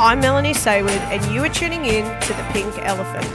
[0.00, 3.26] I'm Melanie Sayward, and you are tuning in to The Pink Elephant.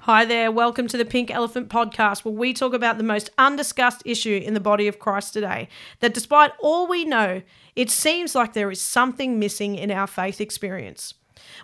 [0.00, 4.02] Hi there, welcome to the Pink Elephant podcast, where we talk about the most undiscussed
[4.04, 5.68] issue in the body of Christ today.
[6.00, 7.40] That despite all we know,
[7.76, 11.14] it seems like there is something missing in our faith experience.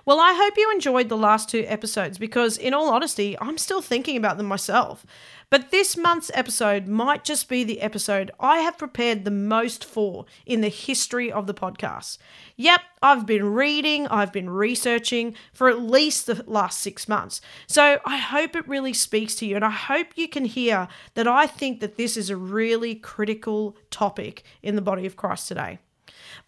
[0.04, 3.82] Well, I hope you enjoyed the last two episodes because, in all honesty, I'm still
[3.82, 5.04] thinking about them myself.
[5.48, 10.26] But this month's episode might just be the episode I have prepared the most for
[10.44, 12.18] in the history of the podcast.
[12.56, 17.40] Yep, I've been reading, I've been researching for at least the last six months.
[17.68, 21.28] So I hope it really speaks to you, and I hope you can hear that
[21.28, 25.78] I think that this is a really critical topic in the body of Christ today.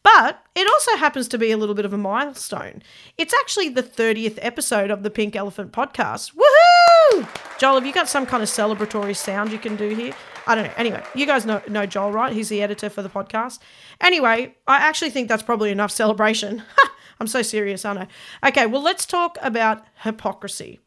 [0.02, 2.82] But it also happens to be a little bit of a milestone.
[3.16, 6.34] It's actually the 30th episode of the Pink Elephant podcast.
[6.34, 7.28] Woohoo!
[7.58, 10.14] Joel, have you got some kind of celebratory sound you can do here?
[10.46, 10.72] I don't know.
[10.76, 12.32] Anyway, you guys know, know Joel, right?
[12.32, 13.58] He's the editor for the podcast.
[14.00, 16.62] Anyway, I actually think that's probably enough celebration.
[17.20, 18.08] I'm so serious, aren't
[18.42, 18.48] I?
[18.48, 20.80] Okay, well, let's talk about hypocrisy.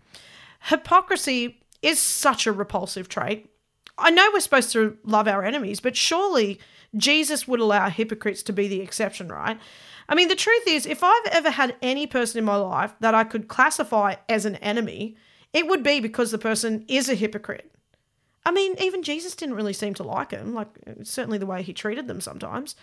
[0.61, 3.50] Hypocrisy is such a repulsive trait.
[4.01, 6.59] I know we're supposed to love our enemies, but surely
[6.95, 9.59] Jesus would allow hypocrites to be the exception, right?
[10.09, 13.15] I mean, the truth is, if I've ever had any person in my life that
[13.15, 15.15] I could classify as an enemy,
[15.53, 17.71] it would be because the person is a hypocrite.
[18.45, 20.67] I mean, even Jesus didn't really seem to like him, like
[21.03, 22.75] certainly the way he treated them sometimes.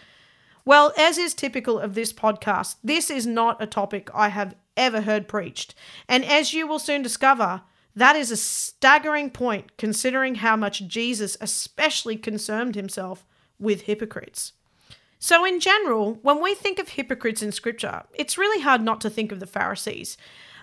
[0.64, 5.00] Well, as is typical of this podcast, this is not a topic I have ever
[5.00, 5.74] heard preached.
[6.08, 7.62] And as you will soon discover,
[7.98, 13.24] that is a staggering point considering how much Jesus especially concerned himself
[13.58, 14.52] with hypocrites.
[15.18, 19.10] So, in general, when we think of hypocrites in Scripture, it's really hard not to
[19.10, 20.16] think of the Pharisees.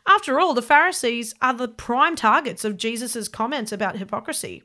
[0.08, 4.64] After all, the Pharisees are the prime targets of Jesus' comments about hypocrisy.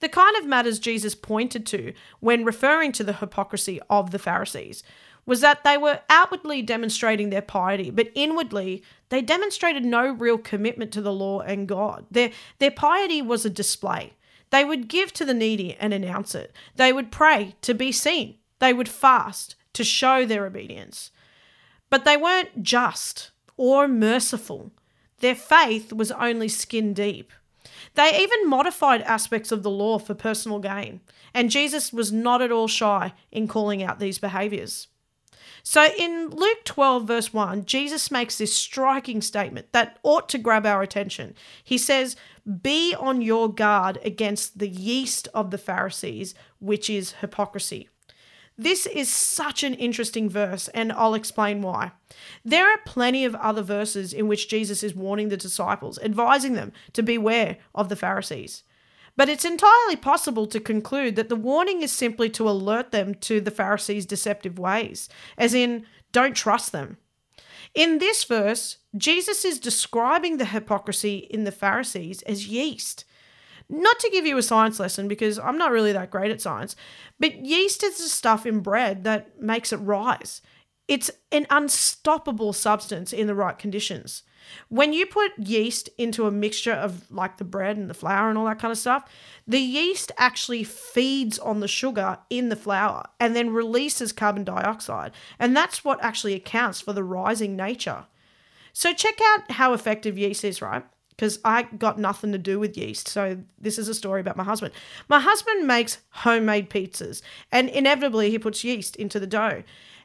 [0.00, 4.82] The kind of matters Jesus pointed to when referring to the hypocrisy of the Pharisees
[5.24, 10.92] was that they were outwardly demonstrating their piety, but inwardly they demonstrated no real commitment
[10.92, 12.06] to the law and God.
[12.10, 14.14] Their, their piety was a display.
[14.50, 16.52] They would give to the needy and announce it.
[16.76, 18.36] They would pray to be seen.
[18.58, 21.10] They would fast to show their obedience.
[21.88, 24.72] But they weren't just or merciful.
[25.20, 27.32] Their faith was only skin deep.
[27.94, 31.00] They even modified aspects of the law for personal gain,
[31.32, 34.88] and Jesus was not at all shy in calling out these behaviors.
[35.62, 40.66] So in Luke 12, verse 1, Jesus makes this striking statement that ought to grab
[40.66, 41.34] our attention.
[41.62, 42.16] He says,
[42.62, 47.88] Be on your guard against the yeast of the Pharisees, which is hypocrisy.
[48.58, 51.92] This is such an interesting verse, and I'll explain why.
[52.44, 56.72] There are plenty of other verses in which Jesus is warning the disciples, advising them
[56.92, 58.62] to beware of the Pharisees.
[59.16, 63.40] But it's entirely possible to conclude that the warning is simply to alert them to
[63.40, 66.96] the Pharisees' deceptive ways, as in, don't trust them.
[67.74, 73.04] In this verse, Jesus is describing the hypocrisy in the Pharisees as yeast.
[73.68, 76.76] Not to give you a science lesson because I'm not really that great at science,
[77.18, 80.42] but yeast is the stuff in bread that makes it rise.
[80.88, 84.24] It's an unstoppable substance in the right conditions.
[84.68, 88.38] When you put yeast into a mixture of like the bread and the flour and
[88.38, 89.10] all that kind of stuff,
[89.46, 95.12] the yeast actually feeds on the sugar in the flour and then releases carbon dioxide.
[95.38, 98.06] And that's what actually accounts for the rising nature.
[98.72, 100.84] So check out how effective yeast is, right?
[101.10, 103.06] Because I got nothing to do with yeast.
[103.06, 104.72] So this is a story about my husband.
[105.08, 107.20] My husband makes homemade pizzas
[107.50, 109.62] and inevitably he puts yeast into the dough.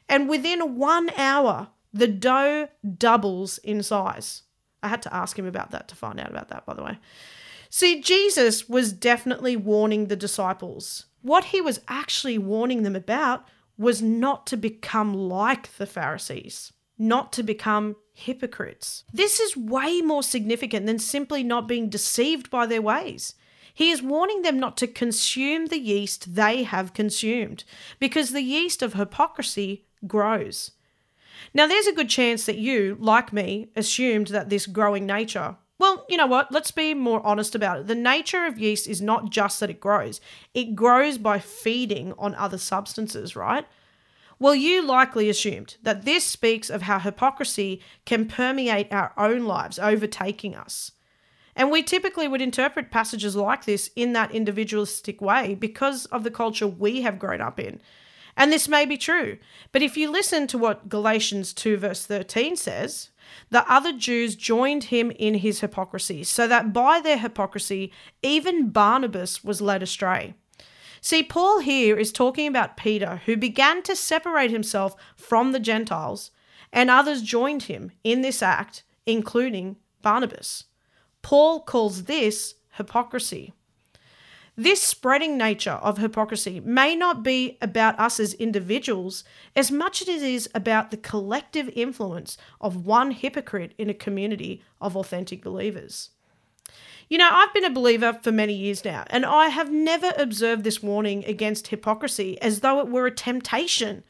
[0.08, 4.42] And within one hour, the dough doubles in size.
[4.82, 6.98] I had to ask him about that to find out about that, by the way.
[7.70, 11.06] See, Jesus was definitely warning the disciples.
[11.22, 13.46] What he was actually warning them about
[13.76, 19.04] was not to become like the Pharisees, not to become hypocrites.
[19.12, 23.34] This is way more significant than simply not being deceived by their ways.
[23.74, 27.62] He is warning them not to consume the yeast they have consumed,
[28.00, 30.72] because the yeast of hypocrisy grows.
[31.54, 35.56] Now, there's a good chance that you, like me, assumed that this growing nature.
[35.78, 36.50] Well, you know what?
[36.50, 37.86] Let's be more honest about it.
[37.86, 40.20] The nature of yeast is not just that it grows,
[40.54, 43.66] it grows by feeding on other substances, right?
[44.40, 49.78] Well, you likely assumed that this speaks of how hypocrisy can permeate our own lives,
[49.78, 50.92] overtaking us.
[51.56, 56.30] And we typically would interpret passages like this in that individualistic way because of the
[56.30, 57.80] culture we have grown up in.
[58.38, 59.38] And this may be true.
[59.72, 63.10] But if you listen to what Galatians 2, verse 13 says,
[63.50, 67.92] the other Jews joined him in his hypocrisy, so that by their hypocrisy,
[68.22, 70.34] even Barnabas was led astray.
[71.00, 76.30] See, Paul here is talking about Peter, who began to separate himself from the Gentiles,
[76.72, 80.64] and others joined him in this act, including Barnabas.
[81.22, 83.52] Paul calls this hypocrisy.
[84.60, 89.22] This spreading nature of hypocrisy may not be about us as individuals
[89.54, 94.64] as much as it is about the collective influence of one hypocrite in a community
[94.80, 96.10] of authentic believers.
[97.08, 100.64] You know, I've been a believer for many years now, and I have never observed
[100.64, 104.02] this warning against hypocrisy as though it were a temptation.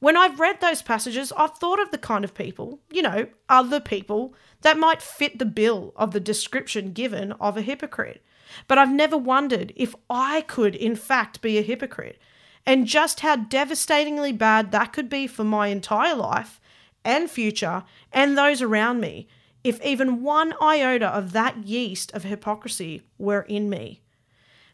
[0.00, 3.78] When I've read those passages, I've thought of the kind of people, you know, other
[3.78, 8.24] people, that might fit the bill of the description given of a hypocrite.
[8.68, 12.18] But I've never wondered if I could, in fact, be a hypocrite,
[12.66, 16.60] and just how devastatingly bad that could be for my entire life
[17.04, 19.28] and future and those around me
[19.62, 24.00] if even one iota of that yeast of hypocrisy were in me.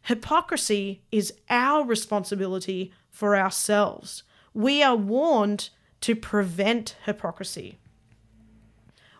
[0.02, 4.22] Hypocrisy is our responsibility for ourselves.
[4.54, 5.70] We are warned
[6.00, 7.78] to prevent hypocrisy.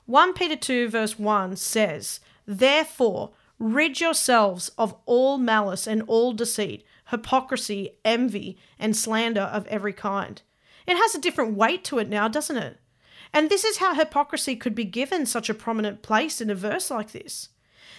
[0.06, 6.84] 1 Peter 2, verse 1 says, Therefore, rid yourselves of all malice and all deceit,
[7.10, 10.42] hypocrisy, envy, and slander of every kind.
[10.86, 12.78] It has a different weight to it now, doesn't it?
[13.32, 16.90] And this is how hypocrisy could be given such a prominent place in a verse
[16.90, 17.50] like this.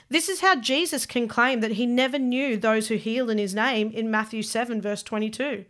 [0.09, 3.55] This is how Jesus can claim that he never knew those who healed in his
[3.55, 5.63] name in Matthew 7, verse 22.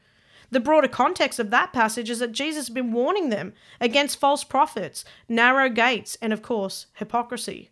[0.50, 4.44] The broader context of that passage is that Jesus has been warning them against false
[4.44, 7.70] prophets, narrow gates, and of course, hypocrisy.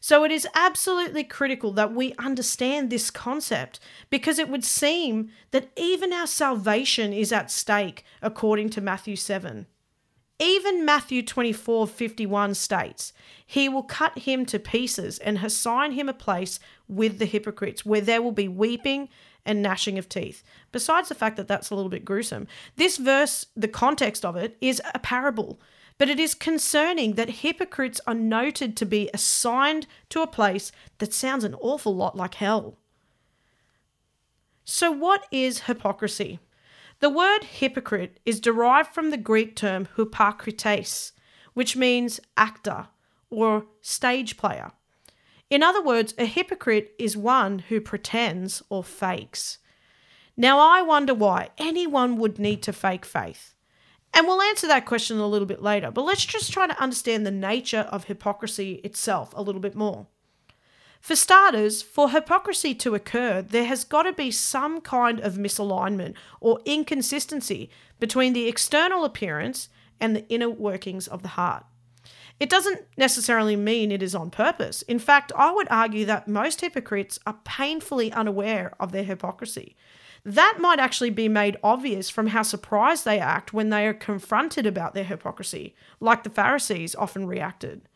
[0.00, 3.80] So it is absolutely critical that we understand this concept
[4.10, 9.66] because it would seem that even our salvation is at stake according to Matthew 7.
[10.40, 13.12] Even Matthew 24 51 states,
[13.44, 18.00] He will cut him to pieces and assign him a place with the hypocrites, where
[18.00, 19.08] there will be weeping
[19.44, 20.44] and gnashing of teeth.
[20.70, 22.46] Besides the fact that that's a little bit gruesome,
[22.76, 25.58] this verse, the context of it, is a parable.
[25.98, 31.12] But it is concerning that hypocrites are noted to be assigned to a place that
[31.12, 32.78] sounds an awful lot like hell.
[34.64, 36.38] So, what is hypocrisy?
[37.00, 41.12] The word hypocrite is derived from the Greek term hypokrites,
[41.54, 42.88] which means actor
[43.30, 44.72] or stage player.
[45.50, 49.58] In other words, a hypocrite is one who pretends or fakes.
[50.36, 53.54] Now, I wonder why anyone would need to fake faith.
[54.14, 57.26] And we'll answer that question a little bit later, but let's just try to understand
[57.26, 60.06] the nature of hypocrisy itself a little bit more.
[61.00, 66.14] For starters, for hypocrisy to occur, there has got to be some kind of misalignment
[66.40, 67.70] or inconsistency
[68.00, 69.68] between the external appearance
[70.00, 71.64] and the inner workings of the heart.
[72.40, 74.82] It doesn't necessarily mean it is on purpose.
[74.82, 79.76] In fact, I would argue that most hypocrites are painfully unaware of their hypocrisy.
[80.28, 84.66] That might actually be made obvious from how surprised they act when they are confronted
[84.66, 87.88] about their hypocrisy, like the Pharisees often reacted.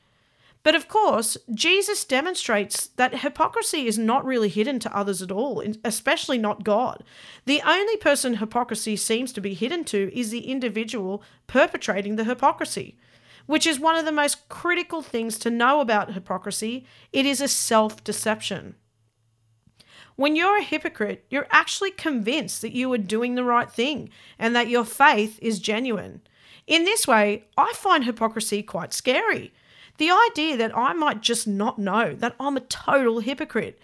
[0.63, 5.63] But of course, Jesus demonstrates that hypocrisy is not really hidden to others at all,
[5.85, 7.05] especially not God.
[7.45, 12.97] The only person hypocrisy seems to be hidden to is the individual perpetrating the hypocrisy,
[13.45, 16.87] which is one of the most critical things to know about hypocrisy.
[17.13, 18.77] It is a self deception.
[20.17, 24.55] When you're a hypocrite, you're actually convinced that you are doing the right thing and
[24.55, 26.21] that your faith is genuine.
[26.67, 29.53] In this way, I find hypocrisy quite scary
[29.99, 33.79] the idea that I might just not know that I'm a total hypocrite.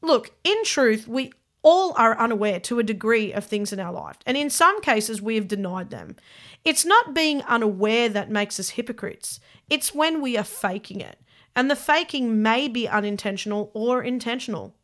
[0.00, 1.32] Look, in truth, we
[1.62, 5.22] all are unaware to a degree of things in our life, and in some cases,
[5.22, 6.16] we have denied them.
[6.64, 9.38] It's not being unaware that makes us hypocrites,
[9.70, 11.20] it's when we are faking it,
[11.54, 14.74] and the faking may be unintentional or intentional.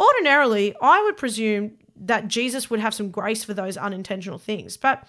[0.00, 5.06] Ordinarily, I would presume that Jesus would have some grace for those unintentional things, but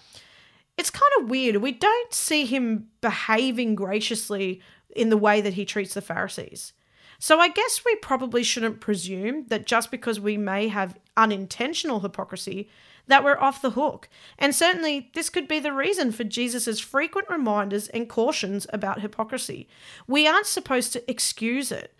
[0.76, 1.56] it's kind of weird.
[1.56, 4.60] We don't see him behaving graciously
[4.94, 6.74] in the way that he treats the Pharisees.
[7.18, 12.68] So I guess we probably shouldn't presume that just because we may have unintentional hypocrisy,
[13.06, 14.08] that we're off the hook.
[14.38, 19.68] And certainly, this could be the reason for Jesus' frequent reminders and cautions about hypocrisy.
[20.06, 21.94] We aren't supposed to excuse it,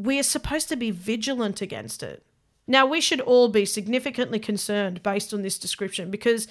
[0.00, 2.24] we are supposed to be vigilant against it.
[2.66, 6.48] Now, we should all be significantly concerned based on this description because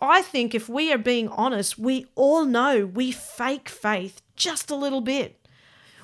[0.00, 4.76] I think if we are being honest, we all know we fake faith just a
[4.76, 5.48] little bit.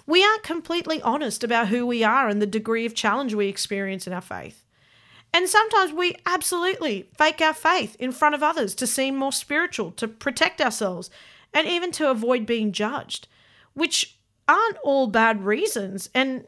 [0.06, 4.06] We aren't completely honest about who we are and the degree of challenge we experience
[4.06, 4.64] in our faith.
[5.32, 9.92] And sometimes we absolutely fake our faith in front of others to seem more spiritual,
[9.92, 11.10] to protect ourselves,
[11.54, 13.28] and even to avoid being judged,
[13.74, 16.10] which aren't all bad reasons.
[16.14, 16.46] And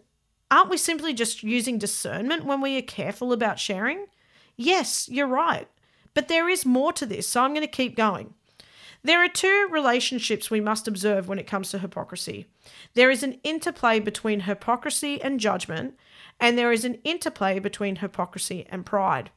[0.54, 4.06] aren't we simply just using discernment when we are careful about sharing?
[4.56, 5.68] Yes, you're right.
[6.14, 8.34] But there is more to this, so I'm going to keep going.
[9.02, 12.46] There are two relationships we must observe when it comes to hypocrisy.
[12.94, 15.98] There is an interplay between hypocrisy and judgment,
[16.40, 19.30] and there is an interplay between hypocrisy and pride.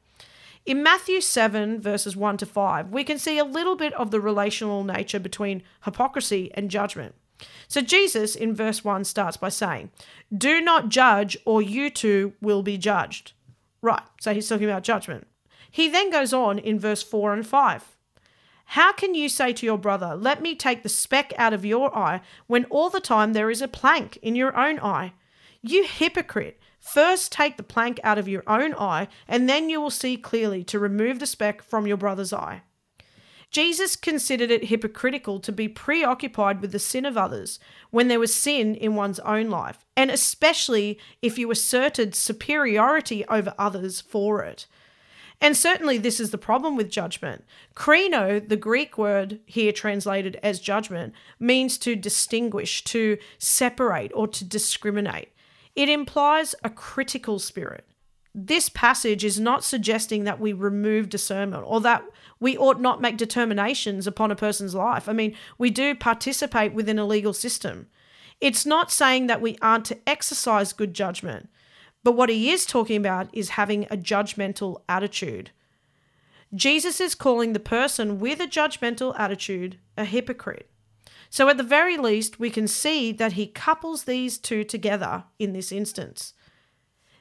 [0.65, 4.21] In Matthew 7, verses 1 to 5, we can see a little bit of the
[4.21, 7.15] relational nature between hypocrisy and judgment.
[7.67, 9.91] So, Jesus in verse 1 starts by saying,
[10.35, 13.33] Do not judge, or you too will be judged.
[13.81, 15.27] Right, so he's talking about judgment.
[15.69, 17.97] He then goes on in verse 4 and 5.
[18.71, 21.95] How can you say to your brother, Let me take the speck out of your
[21.95, 25.13] eye, when all the time there is a plank in your own eye?
[25.61, 26.59] You hypocrite!
[26.79, 30.63] First take the plank out of your own eye, and then you will see clearly
[30.65, 32.61] to remove the speck from your brother's eye.
[33.49, 37.59] Jesus considered it hypocritical to be preoccupied with the sin of others
[37.91, 43.53] when there was sin in one's own life, and especially if you asserted superiority over
[43.57, 44.67] others for it.
[45.39, 47.45] And certainly, this is the problem with judgment.
[47.75, 54.43] Krino, the Greek word here translated as judgment, means to distinguish, to separate, or to
[54.43, 55.29] discriminate.
[55.75, 57.85] It implies a critical spirit.
[58.33, 62.03] This passage is not suggesting that we remove discernment or that
[62.39, 65.09] we ought not make determinations upon a person's life.
[65.09, 67.87] I mean, we do participate within a legal system.
[68.39, 71.49] It's not saying that we aren't to exercise good judgment,
[72.03, 75.51] but what he is talking about is having a judgmental attitude.
[76.53, 80.69] Jesus is calling the person with a judgmental attitude a hypocrite.
[81.29, 85.51] So, at the very least, we can see that he couples these two together in
[85.51, 86.33] this instance.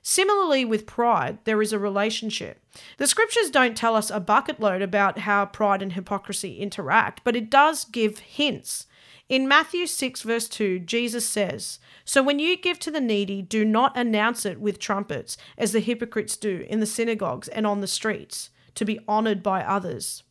[0.09, 2.61] Similarly, with pride, there is a relationship.
[2.97, 7.35] The scriptures don't tell us a bucket load about how pride and hypocrisy interact, but
[7.35, 8.87] it does give hints.
[9.29, 13.65] In Matthew 6, verse 2, Jesus says, So when you give to the needy, do
[13.65, 17.89] not announce it with trumpets, as the hypocrites do in the synagogues and on the
[17.89, 20.23] streets, to be honored by others.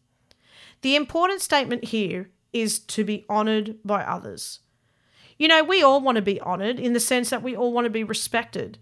[0.84, 4.62] The important statement here is to be honored by others.
[5.38, 7.84] You know, we all want to be honored in the sense that we all want
[7.84, 8.78] to be respected.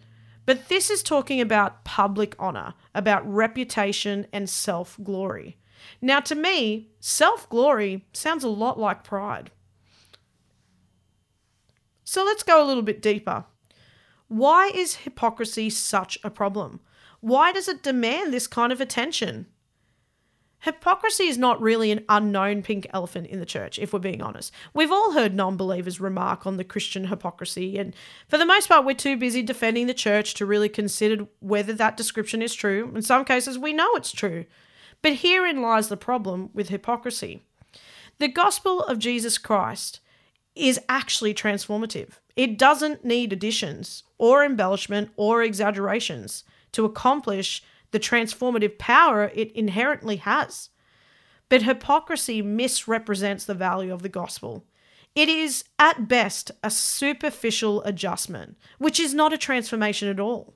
[0.46, 5.58] But this is talking about public honor, about reputation and self glory.
[6.02, 9.52] Now, to me, self glory sounds a lot like pride.
[12.04, 13.46] So let's go a little bit deeper.
[14.28, 16.80] Why is hypocrisy such a problem?
[17.22, 19.48] Why does it demand this kind of attention?
[20.63, 24.53] Hypocrisy is not really an unknown pink elephant in the church, if we're being honest.
[24.74, 27.93] We've all heard non believers remark on the Christian hypocrisy, and
[28.29, 31.98] for the most part, we're too busy defending the church to really consider whether that
[31.98, 32.93] description is true.
[32.96, 34.46] In some cases, we know it's true.
[35.01, 37.43] But herein lies the problem with hypocrisy.
[38.20, 40.00] The gospel of Jesus Christ
[40.55, 42.20] is actually transformative.
[42.38, 47.63] It doesn't need additions or embellishment or exaggerations to accomplish
[47.94, 50.70] the transformative power it inherently has.
[51.48, 54.66] But hypocrisy misrepresents the value of the gospel.
[55.16, 60.56] It is, at best, a superficial adjustment, which is not a transformation at all.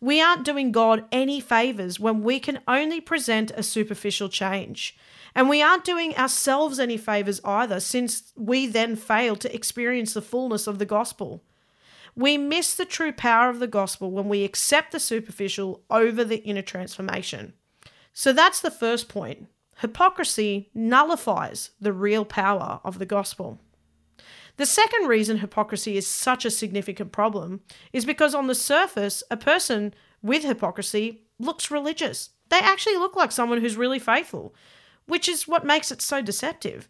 [0.00, 4.96] We aren't doing God any favors when we can only present a superficial change.
[5.34, 10.22] And we aren't doing ourselves any favors either, since we then fail to experience the
[10.22, 11.42] fullness of the gospel.
[12.18, 16.42] We miss the true power of the gospel when we accept the superficial over the
[16.42, 17.52] inner transformation.
[18.12, 19.46] So that's the first point.
[19.76, 23.60] Hypocrisy nullifies the real power of the gospel.
[24.56, 27.60] The second reason hypocrisy is such a significant problem
[27.92, 32.30] is because on the surface, a person with hypocrisy looks religious.
[32.48, 34.56] They actually look like someone who's really faithful,
[35.06, 36.88] which is what makes it so deceptive.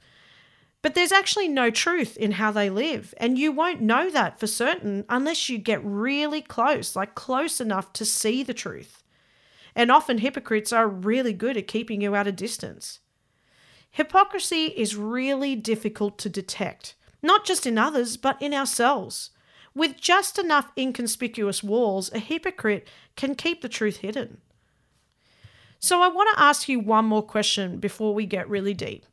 [0.80, 4.46] But there's actually no truth in how they live, and you won't know that for
[4.46, 9.02] certain unless you get really close, like close enough to see the truth.
[9.74, 13.00] And often hypocrites are really good at keeping you at a distance.
[13.90, 19.30] Hypocrisy is really difficult to detect, not just in others, but in ourselves.
[19.74, 24.38] With just enough inconspicuous walls, a hypocrite can keep the truth hidden.
[25.80, 29.06] So, I want to ask you one more question before we get really deep.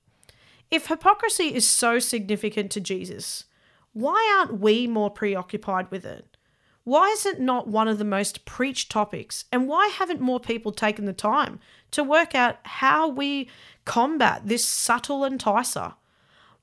[0.75, 3.45] If hypocrisy is so significant to Jesus,
[3.93, 6.35] why aren't we more preoccupied with it?
[6.83, 9.45] Why is it not one of the most preached topics?
[9.53, 13.49] And why haven't more people taken the time to work out how we
[13.85, 15.93] combat this subtle enticer?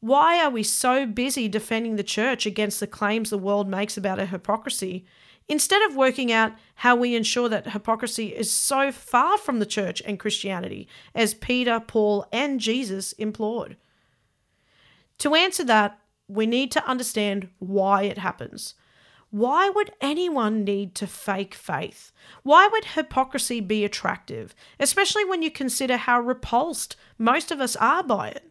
[0.00, 4.18] Why are we so busy defending the church against the claims the world makes about
[4.18, 5.06] her hypocrisy
[5.48, 10.02] instead of working out how we ensure that hypocrisy is so far from the church
[10.04, 13.78] and Christianity as Peter, Paul, and Jesus implored?
[15.22, 18.74] To answer that, we need to understand why it happens.
[19.30, 22.10] why would anyone need to fake faith?
[22.42, 28.02] Why would hypocrisy be attractive, especially when you consider how repulsed most of us are
[28.02, 28.50] by it?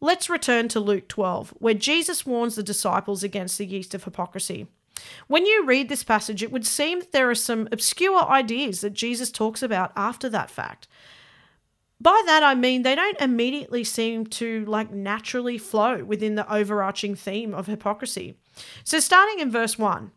[0.00, 4.68] Let's return to Luke 12, where Jesus warns the disciples against the yeast of hypocrisy.
[5.26, 8.94] When you read this passage, it would seem that there are some obscure ideas that
[8.94, 10.86] Jesus talks about after that fact.
[12.00, 17.14] By that I mean they don't immediately seem to like naturally flow within the overarching
[17.14, 18.36] theme of hypocrisy.
[18.84, 20.10] So starting in verse 1,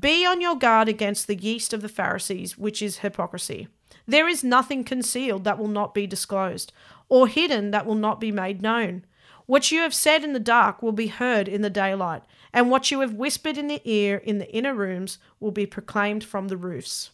[0.00, 3.68] be on your guard against the yeast of the Pharisees, which is hypocrisy.
[4.06, 6.72] There is nothing concealed that will not be disclosed,
[7.08, 9.04] or hidden that will not be made known.
[9.46, 12.90] What you have said in the dark will be heard in the daylight, and what
[12.90, 16.56] you have whispered in the ear in the inner rooms will be proclaimed from the
[16.56, 17.10] roofs.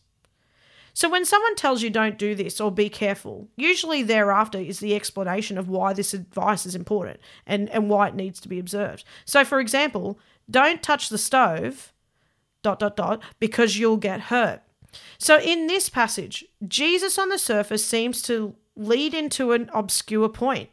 [0.99, 4.97] So, when someone tells you don't do this or be careful, usually thereafter is the
[4.97, 9.05] explanation of why this advice is important and, and why it needs to be observed.
[9.25, 10.19] So, for example,
[10.51, 11.93] don't touch the stove,
[12.65, 14.61] dot, dot, dot, because you'll get hurt.
[15.19, 20.69] So, in this passage, Jesus on the surface seems to lead into an obscure point.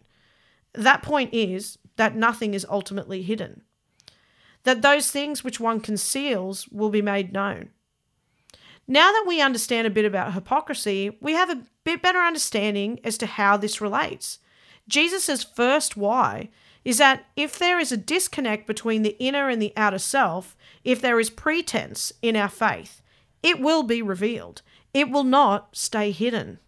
[0.73, 3.61] That point is that nothing is ultimately hidden,
[4.63, 7.69] that those things which one conceals will be made known.
[8.87, 13.17] Now that we understand a bit about hypocrisy, we have a bit better understanding as
[13.17, 14.39] to how this relates.
[14.87, 16.49] Jesus' first why
[16.83, 21.01] is that if there is a disconnect between the inner and the outer self, if
[21.01, 23.01] there is pretense in our faith,
[23.41, 24.61] it will be revealed.
[24.93, 26.59] It will not stay hidden.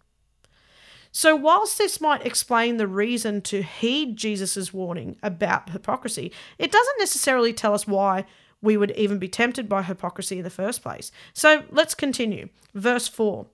[1.12, 6.98] So, whilst this might explain the reason to heed Jesus' warning about hypocrisy, it doesn't
[6.98, 8.26] necessarily tell us why
[8.60, 11.10] we would even be tempted by hypocrisy in the first place.
[11.32, 12.48] So, let's continue.
[12.74, 13.46] Verse 4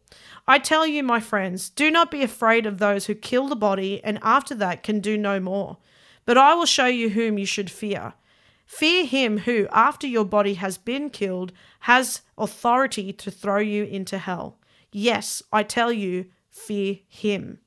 [0.46, 4.02] I tell you, my friends, do not be afraid of those who kill the body
[4.04, 5.78] and after that can do no more.
[6.26, 8.14] But I will show you whom you should fear.
[8.66, 14.18] Fear him who, after your body has been killed, has authority to throw you into
[14.18, 14.58] hell.
[14.90, 17.58] Yes, I tell you, fear him.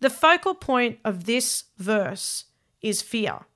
[0.00, 2.44] The focal point of this verse
[2.82, 3.46] is fear.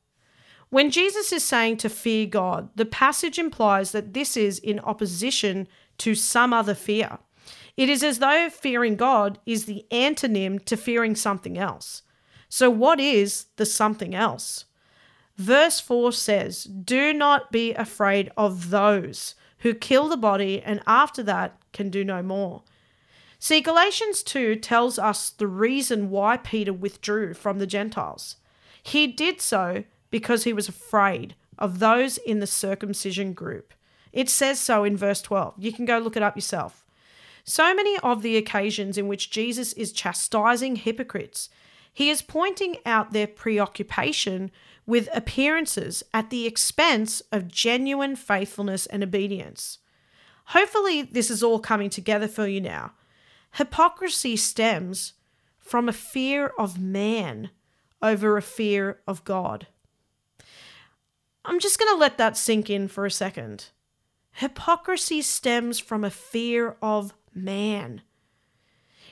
[0.73, 5.69] When Jesus is saying to fear God, the passage implies that this is in opposition
[5.99, 7.19] to some other fear.
[7.77, 12.05] It is as though fearing God is the antonym to fearing something else.
[12.49, 14.65] So, what is the something else?
[15.37, 21.23] Verse 4 says, Do not be afraid of those who kill the body and after
[21.25, 22.63] that can do no more.
[23.39, 28.37] See, Galatians 2 tells us the reason why Peter withdrew from the Gentiles.
[28.83, 33.75] He did so because he was afraid of those in the circumcision group.
[34.13, 35.55] It says so in verse 12.
[35.59, 36.85] You can go look it up yourself.
[37.43, 41.49] So many of the occasions in which Jesus is chastising hypocrites,
[41.93, 44.51] he is pointing out their preoccupation
[44.87, 49.79] with appearances at the expense of genuine faithfulness and obedience.
[50.47, 52.93] Hopefully, this is all coming together for you now.
[53.53, 55.15] Hypocrisy stems
[55.59, 57.51] from a fear of man
[58.03, 59.67] over a fear of God.
[61.45, 63.67] I'm just going to let that sink in for a second.
[64.33, 68.03] Hypocrisy stems from a fear of man.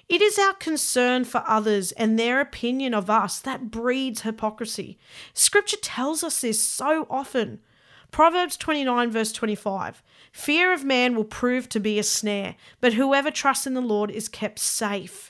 [0.08, 4.98] It is our concern for others and their opinion of us that breeds hypocrisy.
[5.34, 7.60] Scripture tells us this so often.
[8.10, 13.30] Proverbs 29, verse 25 Fear of man will prove to be a snare, but whoever
[13.30, 15.29] trusts in the Lord is kept safe.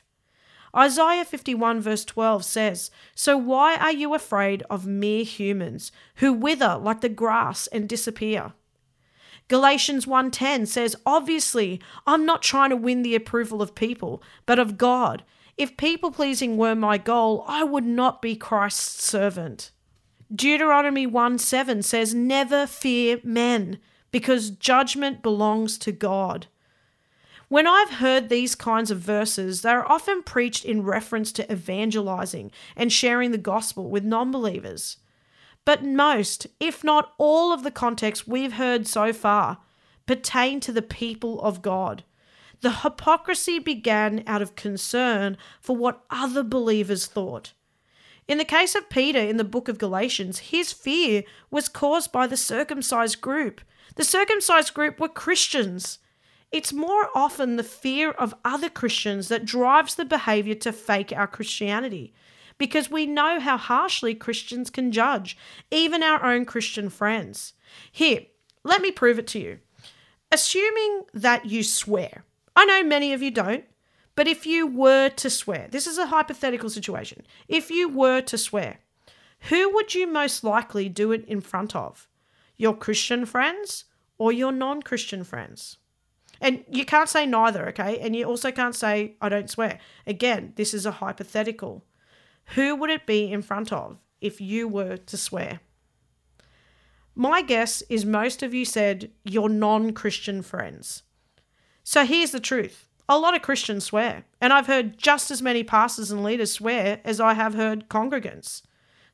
[0.76, 6.78] Isaiah 51, verse 12 says, So why are you afraid of mere humans who wither
[6.80, 8.52] like the grass and disappear?
[9.50, 14.78] Galatians 1:10 says, "Obviously, I'm not trying to win the approval of people, but of
[14.78, 15.24] God.
[15.56, 19.72] If people pleasing were my goal, I would not be Christ's servant."
[20.33, 23.80] Deuteronomy 1:7 says, "Never fear men,
[24.12, 26.46] because judgment belongs to God."
[27.50, 32.52] When I've heard these kinds of verses, they are often preached in reference to evangelizing
[32.76, 34.98] and sharing the gospel with non believers.
[35.64, 39.58] But most, if not all, of the context we've heard so far
[40.06, 42.04] pertain to the people of God.
[42.60, 47.52] The hypocrisy began out of concern for what other believers thought.
[48.28, 52.28] In the case of Peter in the book of Galatians, his fear was caused by
[52.28, 53.60] the circumcised group.
[53.96, 55.98] The circumcised group were Christians.
[56.52, 61.28] It's more often the fear of other Christians that drives the behavior to fake our
[61.28, 62.12] Christianity
[62.58, 65.36] because we know how harshly Christians can judge,
[65.70, 67.54] even our own Christian friends.
[67.90, 68.26] Here,
[68.64, 69.58] let me prove it to you.
[70.32, 73.64] Assuming that you swear, I know many of you don't,
[74.14, 77.26] but if you were to swear, this is a hypothetical situation.
[77.48, 78.80] If you were to swear,
[79.48, 82.08] who would you most likely do it in front of?
[82.56, 83.86] Your Christian friends
[84.18, 85.78] or your non Christian friends?
[86.40, 87.98] And you can't say neither, okay?
[87.98, 89.79] And you also can't say, I don't swear.
[90.07, 91.85] Again, this is a hypothetical.
[92.55, 95.61] Who would it be in front of if you were to swear?
[97.14, 101.03] My guess is most of you said your non Christian friends.
[101.85, 105.64] So here's the truth a lot of Christians swear, and I've heard just as many
[105.64, 108.62] pastors and leaders swear as I have heard congregants.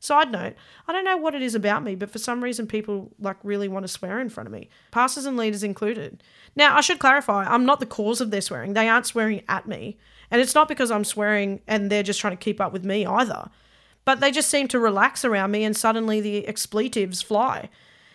[0.06, 0.54] Side note,
[0.86, 3.66] I don't know what it is about me, but for some reason people like really
[3.66, 6.22] want to swear in front of me, pastors and leaders included.
[6.54, 8.74] Now, I should clarify, I'm not the cause of their swearing.
[8.74, 9.98] They aren't swearing at me,
[10.30, 13.04] and it's not because I'm swearing and they're just trying to keep up with me
[13.04, 13.50] either.
[14.04, 17.68] But they just seem to relax around me and suddenly the expletives fly.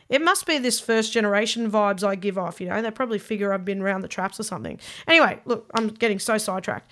[0.07, 2.81] It must be this first generation vibes I give off, you know.
[2.81, 4.79] They probably figure I've been around the traps or something.
[5.07, 6.89] Anyway, look, I'm getting so sidetracked.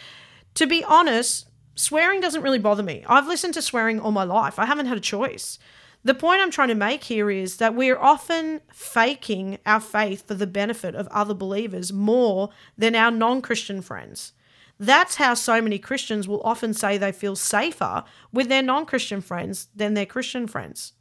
[0.55, 1.48] To be honest,
[1.79, 3.05] swearing doesn't really bother me.
[3.07, 4.59] I've listened to swearing all my life.
[4.59, 5.57] I haven't had a choice.
[6.03, 10.33] The point I'm trying to make here is that we're often faking our faith for
[10.33, 14.33] the benefit of other believers more than our non Christian friends.
[14.77, 19.21] That's how so many Christians will often say they feel safer with their non Christian
[19.21, 20.93] friends than their Christian friends.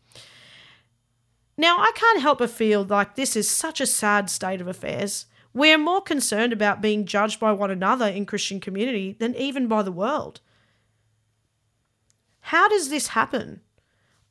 [1.56, 5.26] Now, I can't help but feel like this is such a sad state of affairs.
[5.52, 9.66] We are more concerned about being judged by one another in Christian community than even
[9.66, 10.40] by the world.
[12.48, 13.60] How does this happen?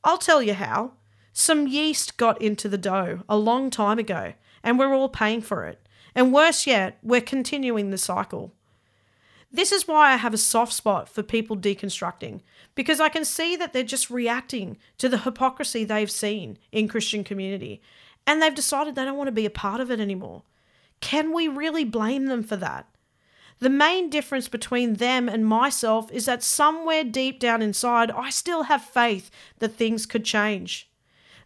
[0.04, 0.94] I'll tell you how.
[1.34, 5.66] Some yeast got into the dough a long time ago, and we're all paying for
[5.66, 5.88] it.
[6.16, 8.56] And worse yet, we're continuing the cycle.
[9.52, 12.42] This is why I have a soft spot for people deconstructing,
[12.74, 17.24] because I can see that they're just reacting to the hypocrisy they've seen in Christian
[17.24, 17.84] community,
[18.26, 20.42] and they've decided they don't want to be a part of it anymore.
[21.02, 22.88] Can we really blame them for that?
[23.60, 28.64] The main difference between them and myself is that somewhere deep down inside, I still
[28.64, 30.90] have faith that things could change.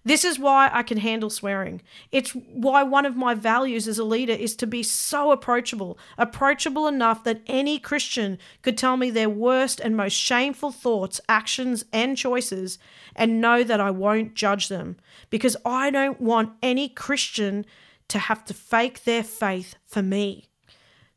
[0.03, 1.81] This is why I can handle swearing.
[2.11, 6.87] It's why one of my values as a leader is to be so approachable, approachable
[6.87, 12.17] enough that any Christian could tell me their worst and most shameful thoughts, actions, and
[12.17, 12.79] choices
[13.15, 14.97] and know that I won't judge them
[15.29, 17.65] because I don't want any Christian
[18.07, 20.50] to have to fake their faith for me.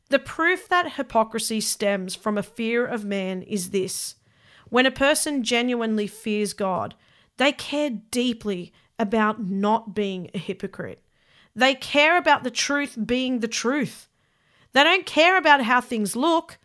[0.09, 4.15] The proof that hypocrisy stems from a fear of man is this
[4.69, 6.95] when a person genuinely fears God,
[7.37, 11.01] they care deeply about not being a hypocrite.
[11.55, 14.07] They care about the truth being the truth.
[14.73, 16.57] They don't care about how things look,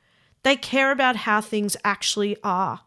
[0.43, 2.81] they care about how things actually are.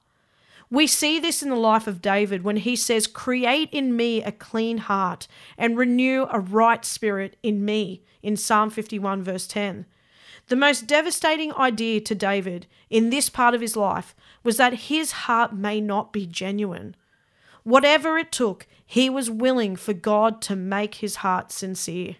[0.69, 4.31] We see this in the life of David when he says, Create in me a
[4.31, 9.85] clean heart and renew a right spirit in me, in Psalm 51, verse 10.
[10.47, 15.11] The most devastating idea to David in this part of his life was that his
[15.11, 16.95] heart may not be genuine.
[17.63, 22.17] Whatever it took, he was willing for God to make his heart sincere.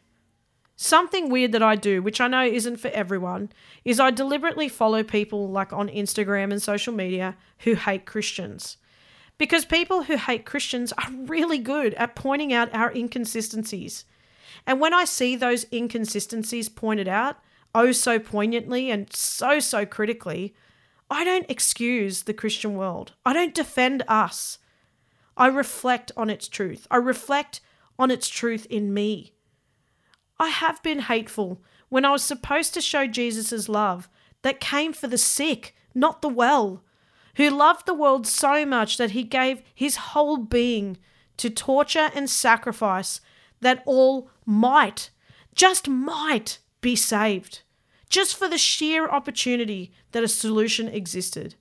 [0.76, 3.52] Something weird that I do, which I know isn't for everyone,
[3.86, 8.78] is I deliberately follow people like on Instagram and social media who hate Christians.
[9.38, 14.06] Because people who hate Christians are really good at pointing out our inconsistencies.
[14.66, 17.38] And when I see those inconsistencies pointed out,
[17.76, 20.54] oh so poignantly and so, so critically,
[21.10, 23.14] I don't excuse the Christian world.
[23.26, 24.60] I don't defend us.
[25.36, 26.88] I reflect on its truth.
[26.90, 27.62] I reflect
[27.98, 29.34] on its truth in me.
[30.40, 34.10] I have been hateful when I was supposed to show Jesus' love
[34.42, 36.84] that came for the sick, not the well,
[37.36, 40.98] who loved the world so much that he gave his whole being
[41.38, 43.22] to torture and sacrifice
[43.62, 45.10] that all might,
[45.56, 47.64] just might, be saved,
[48.10, 51.56] just for the sheer opportunity that a solution existed.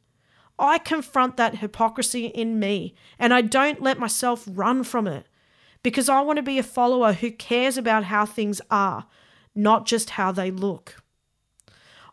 [0.59, 5.27] I confront that hypocrisy in me and I don't let myself run from it
[5.83, 9.07] because I want to be a follower who cares about how things are,
[9.55, 11.03] not just how they look.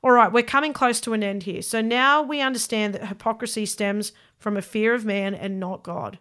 [0.02, 1.62] All right, we're coming close to an end here.
[1.62, 6.20] So now we understand that hypocrisy stems from a fear of man and not God.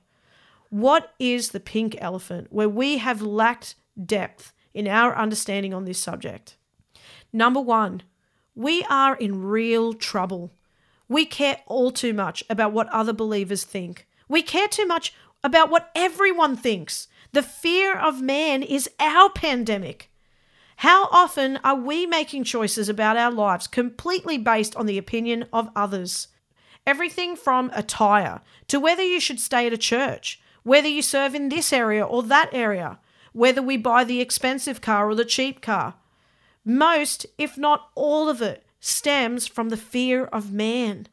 [0.71, 5.99] What is the pink elephant where we have lacked depth in our understanding on this
[5.99, 6.57] subject?
[7.33, 8.03] Number one,
[8.55, 10.51] we are in real trouble.
[11.09, 14.07] We care all too much about what other believers think.
[14.29, 15.15] We care too much
[15.45, 17.09] about what everyone thinks.
[17.33, 20.11] The fear of man is our pandemic.
[20.77, 25.71] How often are we making choices about our lives completely based on the opinion of
[25.75, 26.29] others?
[26.87, 31.49] Everything from attire to whether you should stay at a church, whether you serve in
[31.49, 32.99] this area or that area,
[33.33, 35.95] whether we buy the expensive car or the cheap car.
[36.69, 41.09] Most, if not all of it, stems from the fear of man.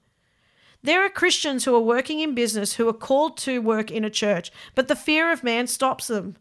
[0.84, 4.10] There are Christians who are working in business who are called to work in a
[4.10, 6.36] church, but the fear of man stops them.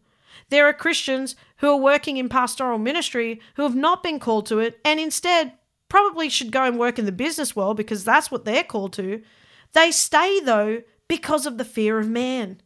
[0.49, 4.59] There are Christians who are working in pastoral ministry who have not been called to
[4.59, 5.53] it and instead
[5.87, 9.23] probably should go and work in the business world because that's what they're called to.
[9.71, 12.59] They stay though because of the fear of man.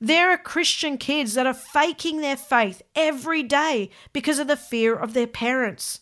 [0.00, 4.94] There are Christian kids that are faking their faith every day because of the fear
[4.94, 6.00] of their parents.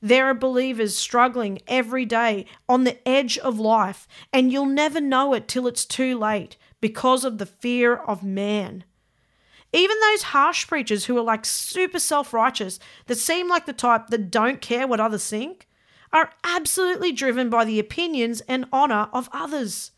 [0.00, 5.34] There are believers struggling every day on the edge of life, and you'll never know
[5.34, 8.84] it till it's too late because of the fear of man.
[9.72, 14.08] Even those harsh preachers who are like super self righteous, that seem like the type
[14.08, 15.68] that don't care what others think,
[16.12, 19.92] are absolutely driven by the opinions and honour of others.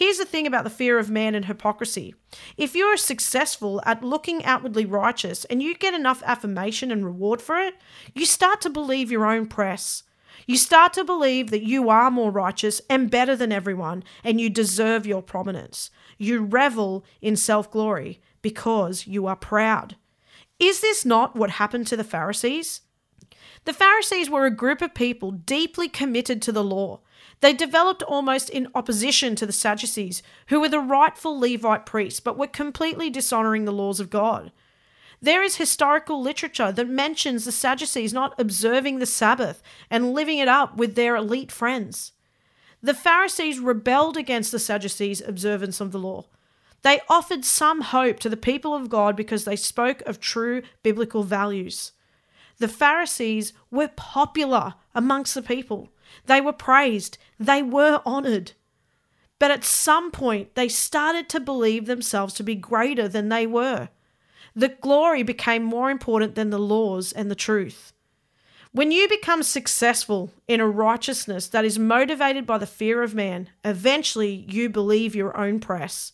[0.00, 2.14] Here's the thing about the fear of man and hypocrisy.
[2.56, 7.58] If you're successful at looking outwardly righteous and you get enough affirmation and reward for
[7.58, 7.74] it,
[8.14, 10.04] you start to believe your own press.
[10.46, 14.48] You start to believe that you are more righteous and better than everyone and you
[14.48, 15.90] deserve your prominence.
[16.16, 19.96] You revel in self glory because you are proud.
[20.58, 22.80] Is this not what happened to the Pharisees?
[23.66, 27.00] The Pharisees were a group of people deeply committed to the law.
[27.40, 32.36] They developed almost in opposition to the Sadducees, who were the rightful Levite priests but
[32.36, 34.52] were completely dishonoring the laws of God.
[35.22, 40.48] There is historical literature that mentions the Sadducees not observing the Sabbath and living it
[40.48, 42.12] up with their elite friends.
[42.82, 46.24] The Pharisees rebelled against the Sadducees' observance of the law.
[46.82, 51.22] They offered some hope to the people of God because they spoke of true biblical
[51.22, 51.92] values.
[52.58, 55.90] The Pharisees were popular amongst the people.
[56.24, 58.52] They were praised, they were honored.
[59.38, 63.88] But at some point, they started to believe themselves to be greater than they were.
[64.54, 67.94] The glory became more important than the laws and the truth.
[68.72, 73.48] When you become successful in a righteousness that is motivated by the fear of man,
[73.64, 76.12] eventually you believe your own press.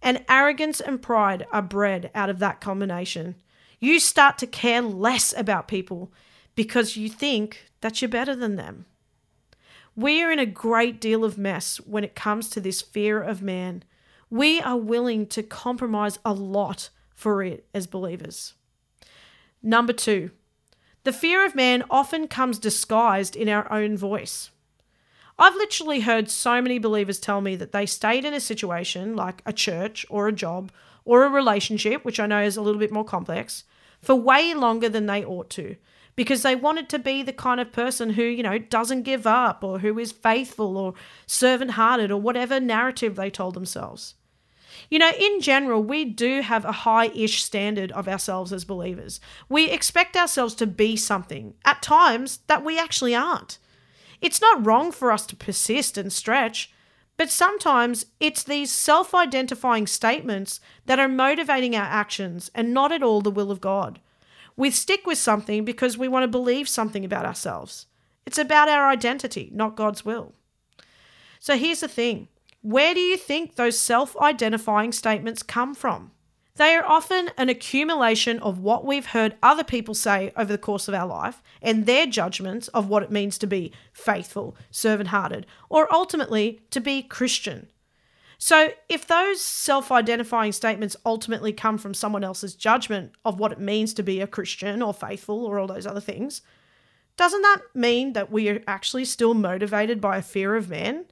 [0.00, 3.34] And arrogance and pride are bred out of that combination.
[3.80, 6.12] You start to care less about people
[6.54, 8.86] because you think that you're better than them.
[9.98, 13.42] We are in a great deal of mess when it comes to this fear of
[13.42, 13.82] man.
[14.30, 18.54] We are willing to compromise a lot for it as believers.
[19.60, 20.30] Number two,
[21.02, 24.52] the fear of man often comes disguised in our own voice.
[25.36, 29.42] I've literally heard so many believers tell me that they stayed in a situation like
[29.44, 30.70] a church or a job
[31.04, 33.64] or a relationship, which I know is a little bit more complex,
[34.00, 35.74] for way longer than they ought to
[36.18, 39.62] because they wanted to be the kind of person who, you know, doesn't give up
[39.62, 40.94] or who is faithful or
[41.28, 44.16] servant hearted or whatever narrative they told themselves.
[44.90, 49.20] You know, in general, we do have a high ish standard of ourselves as believers.
[49.48, 53.58] We expect ourselves to be something, at times, that we actually aren't.
[54.20, 56.72] It's not wrong for us to persist and stretch,
[57.16, 63.04] but sometimes it's these self identifying statements that are motivating our actions and not at
[63.04, 64.00] all the will of God.
[64.58, 67.86] We stick with something because we want to believe something about ourselves.
[68.26, 70.34] It's about our identity, not God's will.
[71.38, 72.26] So here's the thing
[72.60, 76.10] where do you think those self identifying statements come from?
[76.56, 80.88] They are often an accumulation of what we've heard other people say over the course
[80.88, 85.46] of our life and their judgments of what it means to be faithful, servant hearted,
[85.68, 87.70] or ultimately to be Christian.
[88.40, 93.58] So, if those self identifying statements ultimately come from someone else's judgment of what it
[93.58, 96.40] means to be a Christian or faithful or all those other things,
[97.16, 101.06] doesn't that mean that we are actually still motivated by a fear of man?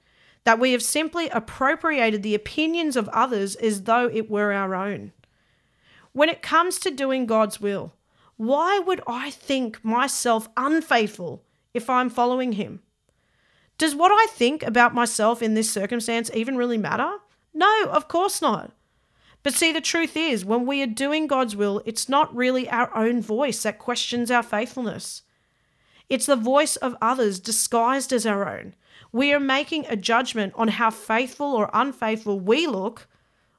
[0.45, 5.12] That we have simply appropriated the opinions of others as though it were our own?
[6.12, 7.93] When it comes to doing God's will,
[8.37, 11.43] why would I think myself unfaithful
[11.75, 12.83] if I'm following Him?
[13.79, 17.19] Does what I think about myself in this circumstance even really matter?
[17.53, 18.73] No, of course not.
[19.43, 22.95] But see, the truth is, when we are doing God's will, it's not really our
[22.97, 25.23] own voice that questions our faithfulness.
[26.09, 28.75] It's the voice of others disguised as our own.
[29.12, 33.09] We are making a judgment on how faithful or unfaithful we look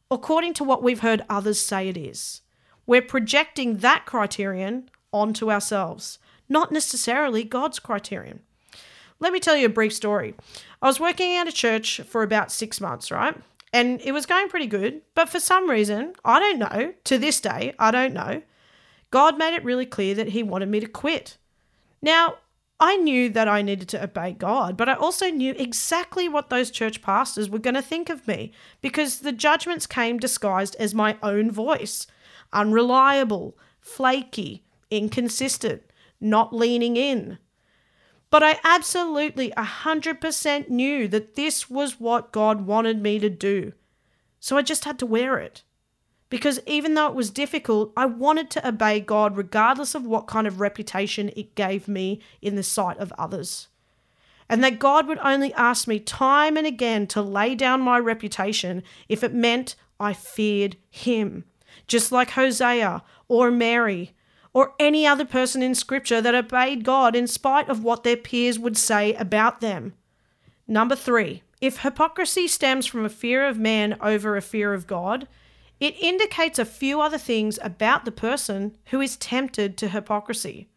[0.09, 2.41] according to what we've heard others say it is.
[2.85, 8.41] We're projecting that criterion onto ourselves, not necessarily God's criterion.
[9.19, 10.35] Let me tell you a brief story.
[10.81, 13.35] I was working at a church for about six months, right?
[13.73, 15.01] And it was going pretty good.
[15.15, 18.41] But for some reason, I don't know, to this day, I don't know,
[19.11, 21.37] God made it really clear that He wanted me to quit.
[22.01, 22.35] Now,
[22.79, 26.69] I knew that I needed to obey God, but I also knew exactly what those
[26.69, 28.51] church pastors were going to think of me
[28.81, 32.05] because the judgments came disguised as my own voice
[32.53, 35.81] unreliable, flaky, inconsistent,
[36.21, 37.37] not leaning in,
[38.29, 43.73] but I absolutely 100% knew that this was what God wanted me to do.
[44.39, 45.63] So I just had to wear it.
[46.29, 50.45] because even though it was difficult, I wanted to obey God regardless of what kind
[50.45, 53.67] of reputation it gave me in the sight of others.
[54.49, 58.83] And that God would only ask me time and again to lay down my reputation
[59.09, 61.45] if it meant I feared Him,
[61.85, 64.13] just like Hosea or Mary
[64.57, 68.57] or any other person in Scripture that obeyed God in spite of what their peers
[68.57, 69.93] would say about them.
[70.67, 75.27] Number three, if hypocrisy stems from a fear of man over a fear of God,
[75.79, 80.69] it indicates a few other things about the person who is tempted to hypocrisy.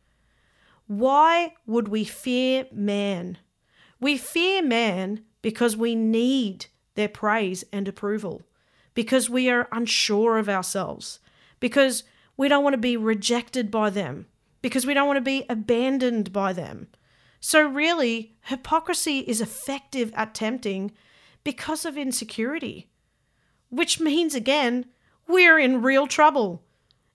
[0.87, 3.39] Why would we fear man?
[3.99, 6.67] We fear man because we need
[6.97, 8.43] their praise and approval,
[8.93, 11.19] because we are unsure of ourselves,
[11.61, 12.03] because
[12.41, 14.27] we don't want to be rejected by them,
[14.63, 16.89] because we don't want to be abandoned by them.
[17.39, 20.93] So, really, hypocrisy is effective at tempting
[21.45, 22.91] because of insecurity
[23.71, 24.85] which means again,
[25.27, 26.63] we're in real trouble.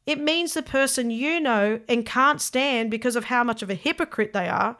[0.05, 3.75] It means the person you know and can't stand because of how much of a
[3.75, 4.77] hypocrite they are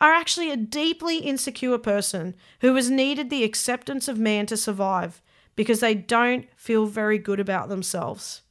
[0.00, 5.22] are actually a deeply insecure person who has needed the acceptance of man to survive
[5.54, 8.42] because they don't feel very good about themselves.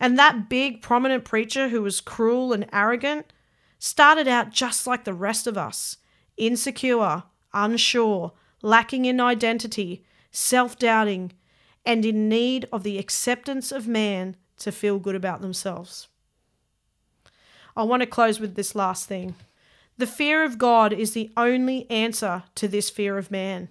[0.00, 3.32] And that big prominent preacher who was cruel and arrogant
[3.78, 5.98] started out just like the rest of us
[6.36, 11.32] insecure, unsure, lacking in identity, self doubting,
[11.86, 16.08] and in need of the acceptance of man to feel good about themselves.
[17.76, 19.34] I want to close with this last thing.
[19.98, 23.68] The fear of God is the only answer to this fear of man.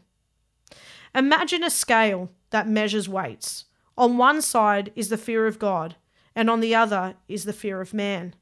[1.16, 3.66] Imagine a scale that measures weights.
[3.98, 5.96] On one side is the fear of God,
[6.36, 8.36] and on the other is the fear of man.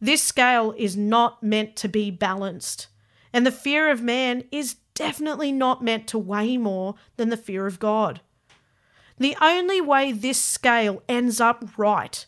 [0.00, 2.88] This scale is not meant to be balanced,
[3.32, 7.66] and the fear of man is definitely not meant to weigh more than the fear
[7.66, 8.20] of God.
[9.18, 12.26] The only way this scale ends up right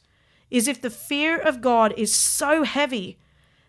[0.50, 3.18] is if the fear of God is so heavy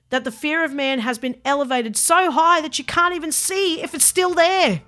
[0.09, 3.81] that the fear of man has been elevated so high that you can't even see
[3.81, 4.81] if it's still there.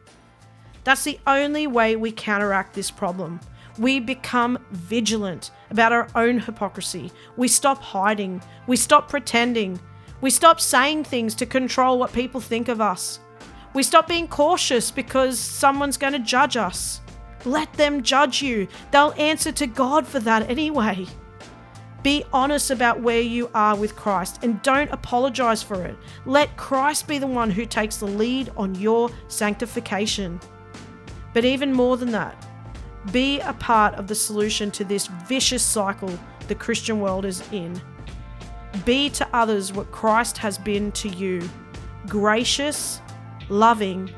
[0.84, 3.42] That's the only way we counteract this problem.
[3.80, 7.12] We become vigilant about our own hypocrisy.
[7.38, 8.42] We stop hiding.
[8.68, 9.80] We stop pretending.
[10.20, 13.22] We stop saying things to control what people think of us.
[13.74, 17.00] We stop being cautious because someone's going to judge us.
[17.46, 18.68] Let them judge you.
[18.92, 21.06] They'll answer to God for that anyway.
[22.04, 25.96] Be honest about where you are with Christ and don't apologize for it.
[26.26, 30.42] Let Christ be the one who takes the lead on your sanctification.
[31.34, 32.46] But even more than that,
[33.12, 37.80] be a part of the solution to this vicious cycle the Christian world is in.
[38.86, 41.48] Be to others what Christ has been to you
[42.08, 43.02] gracious,
[43.50, 44.10] loving,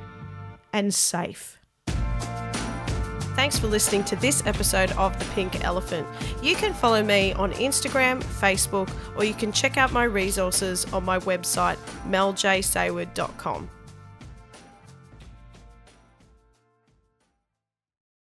[0.74, 1.58] and safe.
[3.36, 6.06] Thanks for listening to this episode of The Pink Elephant.
[6.44, 11.04] You can follow me on Instagram, Facebook, or you can check out my resources on
[11.04, 13.70] my website, meljsayward.com.